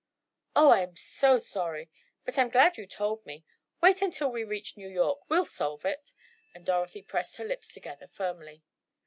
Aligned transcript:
"Oh, 0.55 0.71
I'm 0.71 0.95
so 0.97 1.37
sorry! 1.37 1.87
But, 2.25 2.39
I'm 2.39 2.49
glad 2.49 2.75
you 2.75 2.87
told 2.87 3.23
me. 3.23 3.45
Wait 3.83 4.01
until 4.01 4.31
we 4.31 4.43
reach 4.43 4.75
New 4.75 4.89
York—we'll 4.89 5.45
solve 5.45 5.85
it," 5.85 6.13
and 6.55 6.65
Dorothy 6.65 7.03
pressed 7.03 7.37
her 7.37 7.45
lips 7.45 7.71
together 7.71 8.07
firmly. 8.07 8.63